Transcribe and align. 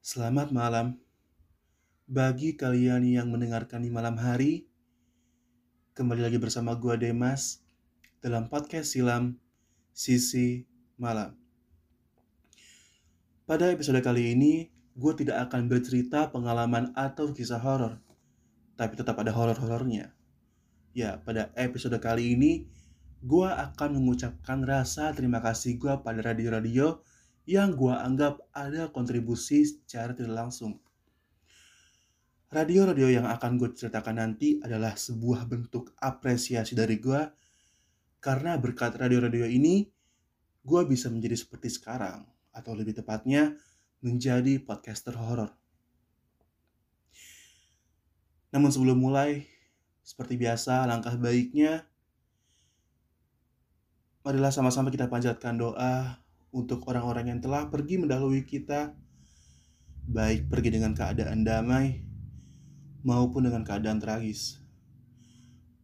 Selamat 0.00 0.48
malam. 0.48 0.96
Bagi 2.08 2.56
kalian 2.56 3.04
yang 3.04 3.28
mendengarkan 3.28 3.84
di 3.84 3.92
malam 3.92 4.16
hari, 4.16 4.64
kembali 5.92 6.24
lagi 6.24 6.40
bersama 6.40 6.72
gua 6.72 6.96
Demas 6.96 7.60
dalam 8.24 8.48
podcast 8.48 8.96
Silam 8.96 9.36
Sisi 9.92 10.64
Malam. 10.96 11.36
Pada 13.44 13.68
episode 13.68 14.00
kali 14.00 14.32
ini, 14.32 14.72
gue 14.96 15.12
tidak 15.20 15.52
akan 15.52 15.68
bercerita 15.68 16.32
pengalaman 16.32 16.96
atau 16.96 17.36
kisah 17.36 17.60
horor, 17.60 18.00
tapi 18.80 18.96
tetap 18.96 19.20
ada 19.20 19.36
horor-horornya. 19.36 20.16
Ya, 20.96 21.20
pada 21.20 21.52
episode 21.60 22.00
kali 22.00 22.40
ini, 22.40 22.72
gue 23.20 23.48
akan 23.52 24.00
mengucapkan 24.00 24.64
rasa 24.64 25.12
terima 25.12 25.44
kasih 25.44 25.76
gue 25.76 25.92
pada 26.00 26.24
radio-radio 26.24 27.04
yang 27.50 27.74
gue 27.74 27.90
anggap 27.90 28.46
ada 28.54 28.94
kontribusi 28.94 29.66
secara 29.66 30.14
tidak 30.14 30.46
langsung. 30.46 30.78
Radio-radio 32.46 33.10
yang 33.10 33.26
akan 33.26 33.58
gue 33.58 33.74
ceritakan 33.74 34.22
nanti 34.22 34.62
adalah 34.62 34.94
sebuah 34.94 35.50
bentuk 35.50 35.90
apresiasi 35.98 36.78
dari 36.78 37.02
gue, 37.02 37.18
karena 38.22 38.54
berkat 38.54 38.94
radio-radio 38.94 39.50
ini, 39.50 39.82
gue 40.62 40.80
bisa 40.86 41.10
menjadi 41.10 41.34
seperti 41.34 41.74
sekarang, 41.74 42.22
atau 42.54 42.70
lebih 42.78 42.94
tepatnya, 43.02 43.58
menjadi 43.98 44.62
podcaster 44.62 45.18
horor. 45.18 45.50
Namun 48.54 48.70
sebelum 48.70 48.98
mulai, 48.98 49.46
seperti 50.06 50.38
biasa, 50.38 50.86
langkah 50.86 51.18
baiknya, 51.18 51.82
marilah 54.22 54.54
sama-sama 54.54 54.94
kita 54.94 55.10
panjatkan 55.10 55.58
doa 55.58 56.19
untuk 56.50 56.82
orang-orang 56.90 57.34
yang 57.34 57.40
telah 57.42 57.70
pergi 57.70 58.02
mendahului 58.02 58.42
kita, 58.42 58.94
baik 60.10 60.50
pergi 60.50 60.74
dengan 60.74 60.92
keadaan 60.94 61.46
damai 61.46 62.02
maupun 63.06 63.46
dengan 63.46 63.62
keadaan 63.62 64.02
tragis. 64.02 64.58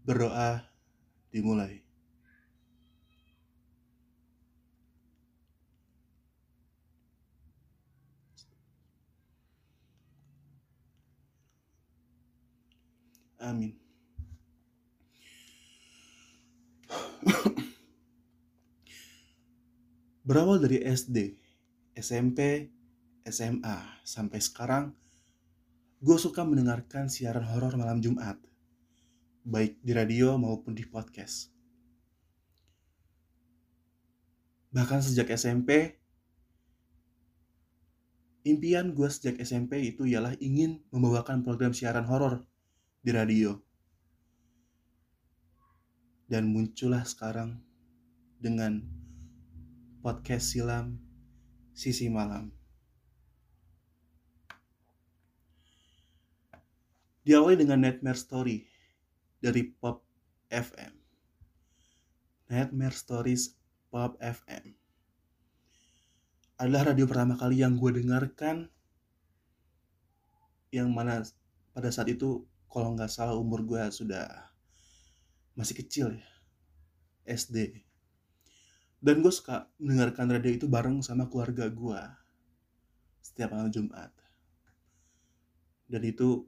Berdoa 0.03 0.67
dimulai. 1.31 1.83
Amin. 13.47 13.86
Berawal 20.27 20.59
dari 20.59 20.83
SD, 20.83 21.39
SMP, 21.95 22.67
SMA, 23.23 24.03
sampai 24.03 24.43
sekarang, 24.43 24.91
gue 26.03 26.19
suka 26.19 26.43
mendengarkan 26.43 27.07
siaran 27.07 27.47
horor 27.47 27.79
malam 27.79 28.03
Jumat, 28.03 28.35
baik 29.47 29.79
di 29.87 29.95
radio 29.95 30.35
maupun 30.35 30.75
di 30.75 30.83
podcast. 30.83 31.55
Bahkan 34.75 34.99
sejak 34.99 35.31
SMP, 35.31 35.95
impian 38.43 38.99
gue 38.99 39.07
sejak 39.07 39.39
SMP 39.39 39.95
itu 39.95 40.11
ialah 40.11 40.35
ingin 40.43 40.83
membawakan 40.91 41.47
program 41.47 41.71
siaran 41.71 42.03
horor 42.03 42.43
di 42.99 43.15
radio. 43.15 43.63
Dan 46.27 46.51
muncullah 46.51 47.07
sekarang 47.07 47.63
dengan 48.43 48.96
podcast 50.07 50.55
silam 50.55 51.03
sisi 51.75 52.07
malam. 52.07 52.55
Diawali 57.27 57.59
dengan 57.59 57.83
Nightmare 57.83 58.15
Story 58.15 58.63
dari 59.43 59.67
Pop 59.67 60.07
FM. 60.47 60.95
Nightmare 62.55 62.95
Stories 62.95 63.59
Pop 63.91 64.15
FM 64.23 64.79
adalah 66.63 66.95
radio 66.95 67.11
pertama 67.11 67.35
kali 67.35 67.67
yang 67.67 67.75
gue 67.75 67.99
dengarkan 67.99 68.71
yang 70.71 70.95
mana 70.95 71.27
pada 71.75 71.91
saat 71.91 72.15
itu 72.15 72.47
kalau 72.71 72.95
nggak 72.95 73.11
salah 73.11 73.35
umur 73.35 73.67
gue 73.67 73.83
sudah 73.91 74.55
masih 75.59 75.75
kecil 75.83 76.15
ya 76.15 76.31
SD 77.27 77.86
dan 79.07 79.23
gue 79.23 79.31
suka 79.31 79.71
mendengarkan 79.79 80.35
radio 80.35 80.51
itu 80.51 80.67
bareng 80.67 80.99
sama 80.99 81.31
keluarga 81.31 81.71
gue 81.71 82.03
setiap 83.23 83.55
malam 83.55 83.71
Jumat. 83.71 84.11
Dan 85.87 86.03
itu 86.03 86.43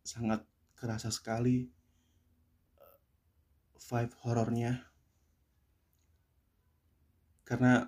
sangat 0.00 0.40
kerasa 0.72 1.12
sekali 1.12 1.68
eh, 2.80 2.98
vibe 3.76 4.16
horornya. 4.24 4.88
Karena 7.44 7.84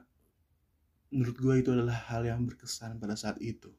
menurut 1.08 1.36
gue 1.40 1.54
itu 1.64 1.72
adalah 1.72 2.12
hal 2.12 2.28
yang 2.28 2.44
berkesan 2.44 3.00
pada 3.00 3.16
saat 3.16 3.40
itu. 3.40 3.72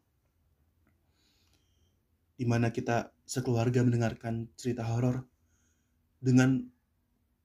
Di 2.33 2.49
mana 2.49 2.73
kita 2.73 3.13
sekeluarga 3.29 3.85
mendengarkan 3.85 4.49
cerita 4.57 4.89
horor 4.89 5.21
dengan 6.17 6.65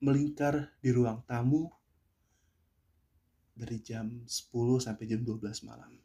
melingkar 0.01 0.73
di 0.81 0.89
ruang 0.89 1.21
tamu 1.29 1.69
dari 3.55 3.79
jam 3.79 4.21
10 4.27 4.27
sampai 4.83 5.03
jam 5.07 5.23
12 5.23 5.63
malam. 5.63 5.95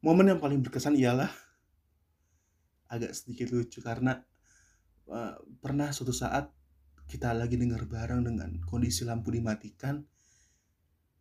Momen 0.00 0.32
yang 0.32 0.40
paling 0.40 0.64
berkesan 0.64 0.96
ialah 0.96 1.28
agak 2.88 3.12
sedikit 3.12 3.52
lucu 3.52 3.84
karena 3.84 4.16
uh, 5.12 5.36
pernah 5.60 5.92
suatu 5.92 6.10
saat 6.10 6.48
kita 7.06 7.36
lagi 7.36 7.60
dengar 7.60 7.84
bareng 7.84 8.24
dengan 8.24 8.56
kondisi 8.64 9.04
lampu 9.04 9.30
dimatikan 9.30 10.00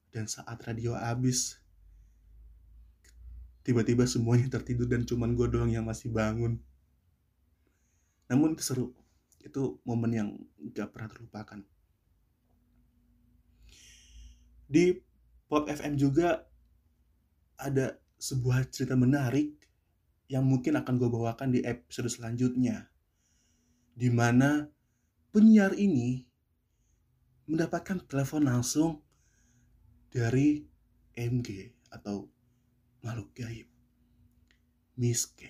dan 0.10 0.26
saat 0.26 0.58
radio 0.66 0.98
habis 0.98 1.60
tiba-tiba 3.62 4.08
semuanya 4.10 4.50
tertidur 4.50 4.90
dan 4.90 5.06
cuman 5.06 5.38
gue 5.38 5.46
doang 5.46 5.70
yang 5.70 5.86
masih 5.86 6.10
bangun 6.10 6.58
namun 8.26 8.58
itu 8.58 8.64
seru 8.66 8.86
itu 9.42 9.78
momen 9.86 10.12
yang 10.14 10.30
gak 10.74 10.90
pernah 10.94 11.10
terlupakan 11.10 11.60
di 14.70 14.94
Pop 15.50 15.66
FM 15.66 15.98
juga 15.98 16.46
ada 17.58 17.98
sebuah 18.22 18.70
cerita 18.70 18.94
menarik 18.94 19.58
yang 20.30 20.46
mungkin 20.46 20.78
akan 20.78 21.02
gue 21.02 21.10
bawakan 21.10 21.50
di 21.50 21.66
episode 21.66 22.06
selanjutnya. 22.14 22.86
Di 23.98 24.14
mana 24.14 24.70
penyiar 25.34 25.74
ini 25.74 26.22
mendapatkan 27.50 28.06
telepon 28.06 28.46
langsung 28.46 29.02
dari 30.14 30.62
MG 31.18 31.74
atau 31.90 32.30
makhluk 33.02 33.34
gaib. 33.34 33.66
Miske. 35.02 35.50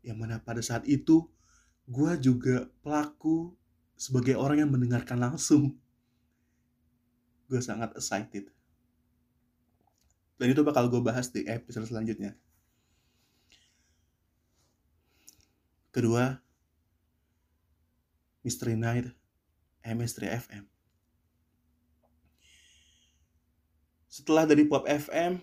Yang 0.00 0.16
mana 0.16 0.40
pada 0.40 0.64
saat 0.64 0.88
itu 0.88 1.28
gue 1.84 2.12
juga 2.24 2.72
pelaku 2.80 3.52
sebagai 4.00 4.40
orang 4.40 4.64
yang 4.64 4.72
mendengarkan 4.72 5.20
langsung 5.20 5.76
gue 7.50 7.58
sangat 7.58 7.90
excited. 7.98 8.46
Dan 10.38 10.46
itu 10.54 10.62
bakal 10.62 10.86
gue 10.86 11.02
bahas 11.02 11.28
di 11.28 11.42
episode 11.50 11.90
selanjutnya. 11.90 12.38
Kedua 15.90 16.38
Mystery 18.46 18.78
Night 18.78 19.10
MS3 19.82 20.38
FM 20.46 20.64
setelah 24.10 24.42
dari 24.42 24.66
Pop 24.66 24.90
FM 24.90 25.38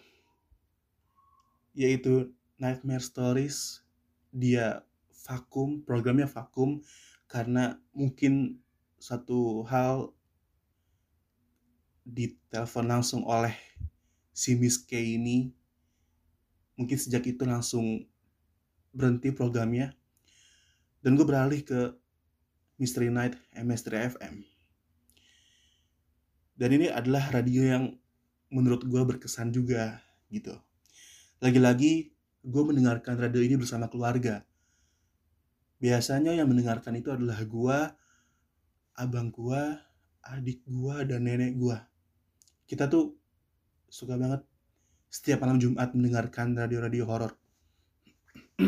yaitu 1.71 2.35
Nightmare 2.59 3.01
Stories 3.01 3.79
dia 4.29 4.83
vakum 5.23 5.79
programnya 5.87 6.27
vakum 6.27 6.83
karena 7.31 7.79
mungkin 7.95 8.59
satu 8.99 9.63
hal 9.71 10.11
ditelepon 12.07 12.87
langsung 12.87 13.27
oleh 13.27 13.51
si 14.31 14.55
Miss 14.55 14.79
K 14.79 14.95
ini. 14.95 15.51
Mungkin 16.79 16.95
sejak 16.95 17.27
itu 17.27 17.43
langsung 17.43 18.07
berhenti 18.95 19.35
programnya. 19.35 19.91
Dan 21.03 21.19
gue 21.19 21.27
beralih 21.27 21.67
ke 21.67 21.91
Mystery 22.79 23.11
Night 23.11 23.35
MS3 23.51 24.15
FM 24.15 24.57
dan 26.57 26.69
ini 26.73 26.89
adalah 26.89 27.29
radio 27.29 27.61
yang 27.61 27.83
menurut 28.49 28.81
gue 28.81 29.01
berkesan 29.05 29.53
juga 29.53 30.01
gitu. 30.33 30.57
Lagi-lagi 31.37 32.17
gue 32.41 32.63
mendengarkan 32.65 33.13
radio 33.13 33.45
ini 33.45 33.53
bersama 33.61 33.85
keluarga. 33.85 34.41
Biasanya 35.77 36.33
yang 36.33 36.49
mendengarkan 36.49 36.97
itu 36.97 37.13
adalah 37.13 37.37
gue 37.45 37.79
abang 38.97 39.29
gue 39.29 39.61
adik 40.25 40.65
gue 40.65 40.95
dan 41.05 41.21
nenek 41.29 41.53
gue 41.53 41.77
kita 42.67 42.91
tuh 42.91 43.15
suka 43.87 44.19
banget 44.19 44.43
setiap 45.07 45.39
malam 45.41 45.55
Jumat 45.57 45.95
mendengarkan 45.95 46.51
radio-radio 46.51 47.07
horor. 47.07 47.31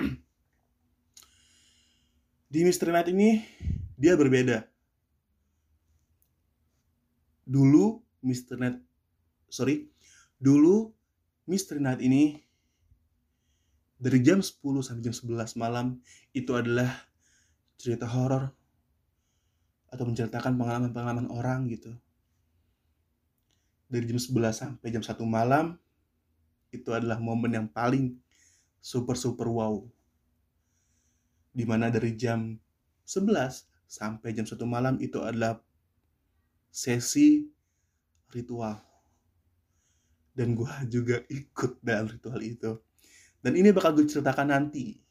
Di 2.49 2.59
Mystery 2.63 2.95
Night 2.95 3.11
ini 3.11 3.43
dia 3.99 4.15
berbeda. 4.15 4.63
Dulu 7.43 7.99
Mystery 8.23 8.59
Night 8.63 8.79
sorry, 9.51 9.91
dulu 10.39 10.95
Mystery 11.45 11.83
Night 11.83 11.99
ini 11.99 12.39
dari 13.99 14.23
jam 14.23 14.39
10 14.39 14.63
sampai 14.79 15.03
jam 15.03 15.11
11 15.11 15.59
malam 15.59 15.99
itu 16.31 16.55
adalah 16.55 16.87
cerita 17.75 18.07
horor 18.07 18.47
atau 19.91 20.07
menceritakan 20.07 20.55
pengalaman-pengalaman 20.55 21.27
orang 21.27 21.67
gitu. 21.67 21.91
Dari 23.89 24.05
jam 24.05 24.21
11 24.21 24.53
sampai 24.53 24.87
jam 24.93 25.01
1 25.01 25.17
malam 25.25 25.73
itu 26.69 26.93
adalah 26.93 27.17
momen 27.17 27.49
yang 27.49 27.67
paling 27.67 28.13
super 28.77 29.17
super 29.17 29.49
wow. 29.49 29.81
Di 31.49 31.65
mana 31.65 31.89
dari 31.89 32.13
jam 32.13 32.53
11 33.03 33.65
sampai 33.89 34.29
jam 34.37 34.45
1 34.45 34.53
malam 34.69 35.01
itu 35.01 35.17
adalah 35.25 35.57
sesi 36.69 37.49
ritual. 38.29 38.77
Dan 40.37 40.53
gue 40.53 40.69
juga 40.93 41.17
ikut 41.25 41.81
dalam 41.81 42.07
ritual 42.07 42.39
itu. 42.45 42.77
Dan 43.41 43.57
ini 43.57 43.73
bakal 43.73 43.97
gue 43.97 44.05
ceritakan 44.05 44.53
nanti 44.53 45.01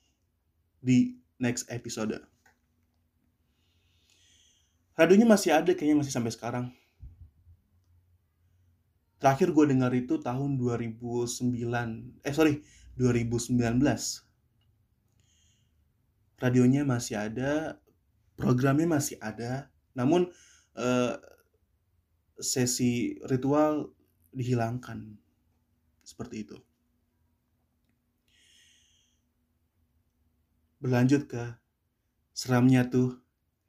di 0.78 1.18
next 1.42 1.66
episode. 1.74 2.14
Radionya 4.98 5.26
masih 5.30 5.54
ada 5.54 5.70
kayaknya 5.74 6.02
masih 6.02 6.14
sampai 6.14 6.34
sekarang. 6.34 6.66
Terakhir 9.28 9.52
gue 9.52 9.76
dengar 9.76 9.92
itu 9.92 10.16
tahun 10.16 10.56
2009. 10.56 11.52
Eh 12.24 12.32
sorry, 12.32 12.64
2019. 12.96 13.60
Radionya 16.40 16.88
masih 16.88 17.20
ada, 17.20 17.76
programnya 18.40 18.88
masih 18.88 19.20
ada. 19.20 19.68
Namun 19.92 20.32
eh, 20.80 21.14
sesi 22.40 23.20
ritual 23.28 23.92
dihilangkan. 24.32 25.20
Seperti 26.00 26.48
itu. 26.48 26.56
Berlanjut 30.80 31.28
ke 31.28 31.52
seramnya 32.32 32.88
tuh 32.88 33.20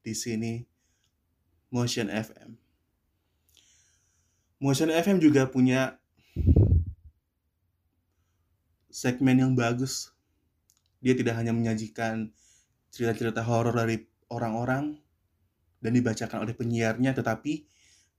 di 0.07 0.15
sini 0.15 0.63
Motion 1.67 2.07
FM. 2.07 2.69
Motion 4.59 4.91
FM 4.91 5.23
juga 5.23 5.47
punya 5.47 5.95
segmen 8.91 9.39
yang 9.39 9.56
bagus. 9.56 10.11
Dia 11.00 11.15
tidak 11.15 11.39
hanya 11.39 11.56
menyajikan 11.56 12.35
cerita-cerita 12.91 13.39
horor 13.47 13.71
dari 13.71 14.03
orang-orang 14.27 15.00
dan 15.79 15.91
dibacakan 15.95 16.44
oleh 16.44 16.51
penyiarnya, 16.51 17.15
tetapi 17.15 17.63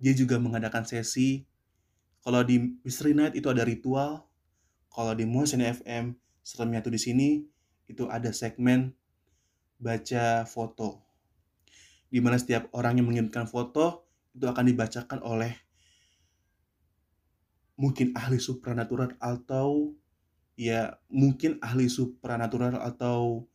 dia 0.00 0.16
juga 0.16 0.40
mengadakan 0.40 0.88
sesi. 0.88 1.44
Kalau 2.24 2.40
di 2.40 2.56
Mystery 2.88 3.12
Night 3.12 3.36
itu 3.36 3.52
ada 3.52 3.60
ritual, 3.60 4.24
kalau 4.88 5.12
di 5.12 5.28
Motion 5.28 5.60
FM 5.60 6.16
seremnya 6.40 6.80
tuh 6.80 6.96
di 6.96 7.00
sini 7.00 7.28
itu 7.84 8.08
ada 8.08 8.32
segmen 8.32 8.96
baca 9.76 10.48
foto 10.48 11.04
di 12.10 12.18
mana 12.18 12.36
setiap 12.36 12.68
orang 12.74 12.98
yang 12.98 13.06
mengirimkan 13.06 13.46
foto 13.46 14.08
itu 14.34 14.44
akan 14.44 14.64
dibacakan 14.66 15.20
oleh 15.22 15.69
mungkin 17.80 18.12
ahli 18.12 18.36
supranatural 18.36 19.16
atau 19.16 19.96
ya 20.60 21.00
mungkin 21.08 21.56
ahli 21.64 21.88
supranatural 21.88 22.76
atau 22.76 23.48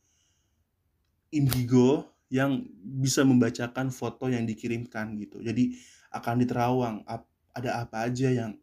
indigo 1.30 2.10
yang 2.26 2.66
bisa 2.82 3.22
membacakan 3.22 3.94
foto 3.94 4.26
yang 4.26 4.42
dikirimkan 4.42 5.14
gitu. 5.22 5.38
Jadi 5.38 5.78
akan 6.10 6.42
diterawang 6.42 7.06
ada 7.54 7.70
apa 7.78 8.10
aja 8.10 8.26
yang 8.34 8.58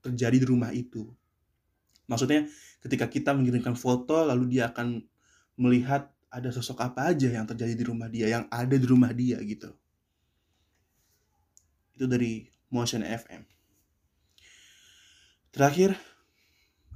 terjadi 0.00 0.40
di 0.40 0.46
rumah 0.48 0.72
itu. 0.72 1.12
Maksudnya 2.08 2.48
ketika 2.80 3.12
kita 3.12 3.36
mengirimkan 3.36 3.76
foto 3.76 4.24
lalu 4.24 4.56
dia 4.56 4.72
akan 4.72 5.04
melihat 5.60 6.08
ada 6.32 6.48
sosok 6.48 6.80
apa 6.80 7.12
aja 7.12 7.28
yang 7.28 7.44
terjadi 7.44 7.76
di 7.76 7.84
rumah 7.84 8.08
dia, 8.08 8.32
yang 8.32 8.48
ada 8.48 8.72
di 8.72 8.86
rumah 8.88 9.12
dia 9.12 9.36
gitu. 9.44 9.68
Itu 11.92 12.08
dari 12.08 12.48
Motion 12.72 13.04
FM. 13.04 13.55
Terakhir 15.56 15.96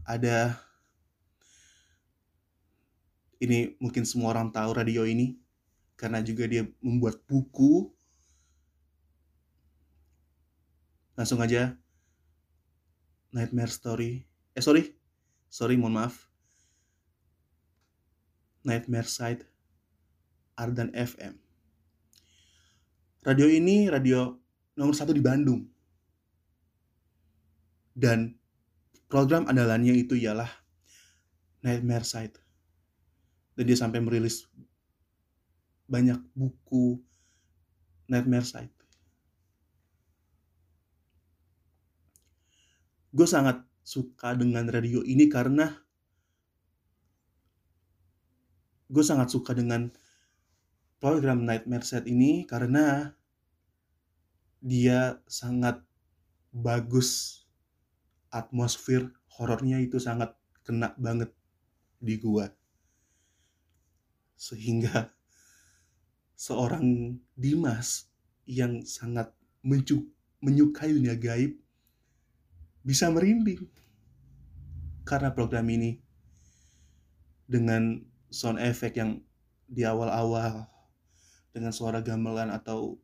ada 0.05 0.53
ini 3.41 3.73
mungkin 3.81 4.05
semua 4.05 4.37
orang 4.37 4.53
tahu 4.53 4.77
radio 4.77 5.09
ini 5.09 5.41
karena 5.97 6.21
juga 6.21 6.45
dia 6.45 6.69
membuat 6.85 7.25
buku. 7.25 7.89
Langsung 11.17 11.41
aja 11.41 11.73
Nightmare 13.33 13.73
Story. 13.73 14.29
Eh 14.53 14.61
sorry, 14.61 14.93
sorry 15.49 15.81
mohon 15.81 15.97
maaf 15.97 16.29
Nightmare 18.61 19.09
Side 19.09 19.41
Ardan 20.61 20.93
FM. 20.93 21.33
Radio 23.25 23.49
ini 23.49 23.89
radio 23.89 24.37
nomor 24.77 24.93
satu 24.93 25.17
di 25.17 25.25
Bandung. 25.25 25.65
Dan 27.97 28.40
program 29.11 29.51
andalannya 29.51 29.99
itu 29.99 30.15
ialah 30.15 30.49
Nightmare 31.67 32.07
Side. 32.07 32.39
Dan 33.59 33.67
dia 33.67 33.77
sampai 33.77 33.99
merilis 33.99 34.47
banyak 35.91 36.23
buku 36.39 37.03
Nightmare 38.07 38.47
Side. 38.47 38.73
Gue 43.11 43.27
sangat 43.27 43.67
suka 43.83 44.39
dengan 44.39 44.71
radio 44.71 45.03
ini 45.03 45.27
karena 45.27 45.75
gue 48.87 49.03
sangat 49.03 49.35
suka 49.35 49.51
dengan 49.51 49.91
program 51.03 51.43
Nightmare 51.43 51.83
Set 51.83 52.07
ini 52.07 52.47
karena 52.47 53.11
dia 54.63 55.19
sangat 55.27 55.83
bagus 56.55 57.40
atmosfer 58.31 59.11
horornya 59.37 59.83
itu 59.83 59.99
sangat 59.99 60.35
kena 60.63 60.95
banget 60.97 61.31
di 61.99 62.17
gua. 62.17 62.49
Sehingga 64.39 65.13
seorang 66.39 67.19
Dimas 67.37 68.09
yang 68.49 68.81
sangat 68.87 69.31
menyukai 70.41 70.91
dunia 70.97 71.15
gaib 71.19 71.61
bisa 72.81 73.13
merinding. 73.13 73.69
Karena 75.05 75.35
program 75.35 75.69
ini 75.69 76.01
dengan 77.51 77.99
sound 78.31 78.63
effect 78.63 78.95
yang 78.95 79.19
di 79.67 79.83
awal-awal 79.83 80.71
dengan 81.51 81.75
suara 81.75 81.99
gamelan 81.99 82.51
atau 82.51 82.95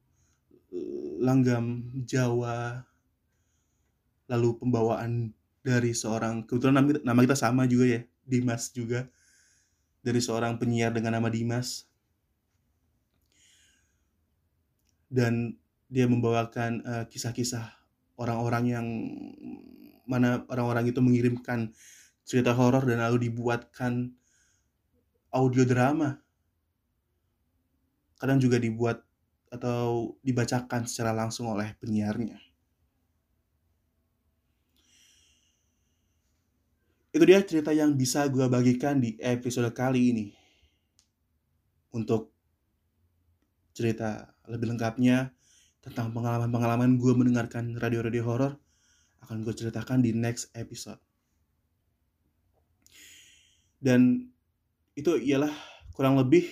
eh, 0.71 1.19
langgam 1.19 1.83
Jawa 2.07 2.87
lalu 4.27 4.59
pembawaan 4.59 5.35
dari 5.63 5.91
seorang 5.95 6.47
kebetulan 6.47 7.03
nama, 7.03 7.21
kita 7.27 7.35
sama 7.35 7.67
juga 7.67 7.99
ya 7.99 8.01
Dimas 8.23 8.71
juga. 8.71 9.11
Dari 10.07 10.23
seorang 10.23 10.59
penyiar 10.63 10.95
dengan 10.95 11.19
nama 11.19 11.27
Dimas. 11.27 11.91
Dan 15.11 15.59
dia 15.91 16.07
membawakan 16.07 16.83
eh, 16.83 17.05
kisah-kisah 17.11 17.75
orang-orang 18.19 18.65
yang 18.71 18.87
mana 20.07 20.47
orang-orang 20.47 20.91
itu 20.91 21.03
mengirimkan 21.03 21.75
cerita 22.23 22.55
horor 22.55 22.87
dan 22.87 23.03
lalu 23.03 23.31
dibuatkan 23.31 24.15
audio 25.35 25.67
drama. 25.67 26.23
Kadang 28.17 28.39
juga 28.39 28.63
dibuat 28.63 29.03
atau 29.51 30.15
dibacakan 30.23 30.87
secara 30.87 31.13
langsung 31.15 31.51
oleh 31.51 31.75
penyiarnya. 31.79 32.46
Itu 37.17 37.25
dia 37.25 37.41
cerita 37.41 37.73
yang 37.73 37.97
bisa 37.97 38.29
gue 38.29 38.45
bagikan 38.45 39.01
di 39.01 39.17
episode 39.17 39.73
kali 39.73 40.13
ini. 40.13 40.27
Untuk 41.97 42.29
cerita 43.73 44.37
lebih 44.45 44.77
lengkapnya 44.77 45.33
tentang 45.81 46.13
pengalaman-pengalaman 46.13 47.01
gue 47.01 47.17
mendengarkan 47.17 47.73
radio-radio 47.81 48.21
horor 48.21 48.53
akan 49.25 49.49
gue 49.49 49.55
ceritakan 49.57 50.05
di 50.05 50.13
next 50.13 50.53
episode. 50.53 51.01
Dan 53.81 54.29
itu 54.93 55.17
ialah 55.17 55.57
kurang 55.97 56.21
lebih 56.21 56.45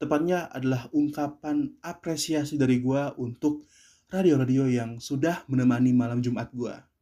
tepatnya 0.00 0.48
adalah 0.56 0.88
ungkapan 0.96 1.68
apresiasi 1.84 2.56
dari 2.56 2.80
gue 2.80 3.12
untuk 3.20 3.68
radio-radio 4.08 4.72
yang 4.72 5.04
sudah 5.04 5.44
menemani 5.52 5.92
malam 5.92 6.24
Jumat 6.24 6.48
gue. 6.56 6.93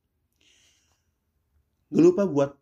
Gak 1.92 2.00
lupa 2.00 2.24
buat 2.24 2.56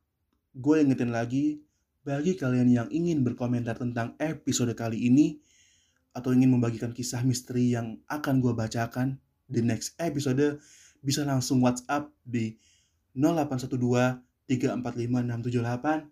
gue 0.59 0.83
ingetin 0.83 1.15
lagi, 1.15 1.63
bagi 2.03 2.35
kalian 2.35 2.67
yang 2.67 2.89
ingin 2.91 3.23
berkomentar 3.23 3.79
tentang 3.79 4.19
episode 4.19 4.75
kali 4.75 5.07
ini, 5.07 5.39
atau 6.11 6.35
ingin 6.35 6.51
membagikan 6.51 6.91
kisah 6.91 7.23
misteri 7.23 7.71
yang 7.71 8.03
akan 8.11 8.43
gue 8.43 8.51
bacakan 8.51 9.23
di 9.47 9.63
next 9.63 9.95
episode, 10.03 10.59
bisa 10.99 11.23
langsung 11.23 11.63
WhatsApp 11.63 12.11
di 12.27 12.59
0812 13.15 14.19
345 14.51 14.99
678 14.99 16.11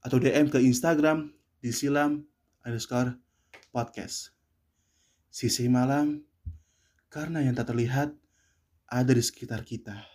atau 0.00 0.16
DM 0.16 0.46
ke 0.48 0.58
Instagram 0.64 1.36
di 1.60 1.68
silam 1.68 2.24
underscore 2.64 3.20
podcast. 3.76 4.32
Sisi 5.28 5.68
malam, 5.68 6.24
karena 7.12 7.44
yang 7.44 7.52
tak 7.52 7.76
terlihat 7.76 8.16
ada 8.88 9.12
di 9.12 9.20
sekitar 9.20 9.68
kita. 9.68 10.13